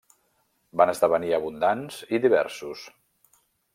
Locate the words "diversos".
2.25-2.87